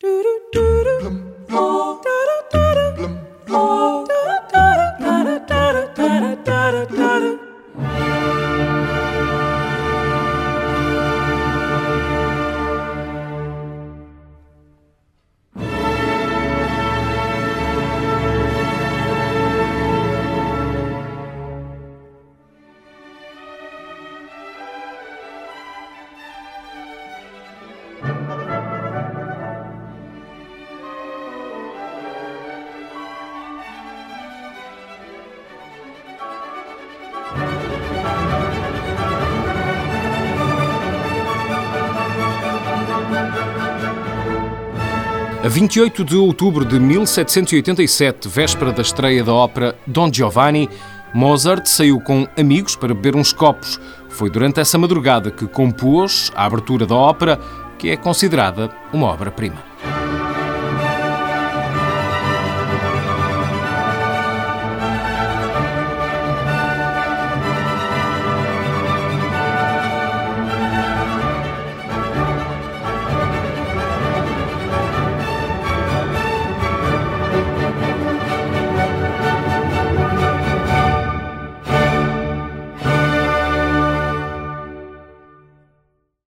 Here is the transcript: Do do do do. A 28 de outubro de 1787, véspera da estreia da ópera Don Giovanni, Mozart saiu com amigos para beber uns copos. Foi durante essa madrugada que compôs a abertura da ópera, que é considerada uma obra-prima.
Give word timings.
Do 0.00 0.22
do 0.22 0.50
do 0.52 0.84
do. 0.84 1.37
A 45.40 45.48
28 45.48 46.04
de 46.04 46.16
outubro 46.16 46.64
de 46.64 46.80
1787, 46.80 48.28
véspera 48.28 48.72
da 48.72 48.82
estreia 48.82 49.22
da 49.22 49.32
ópera 49.32 49.78
Don 49.86 50.12
Giovanni, 50.12 50.68
Mozart 51.14 51.64
saiu 51.66 52.00
com 52.00 52.26
amigos 52.36 52.74
para 52.74 52.92
beber 52.92 53.14
uns 53.14 53.32
copos. 53.32 53.80
Foi 54.08 54.28
durante 54.28 54.58
essa 54.58 54.76
madrugada 54.76 55.30
que 55.30 55.46
compôs 55.46 56.32
a 56.34 56.44
abertura 56.44 56.84
da 56.84 56.96
ópera, 56.96 57.38
que 57.78 57.88
é 57.88 57.96
considerada 57.96 58.68
uma 58.92 59.06
obra-prima. 59.06 59.62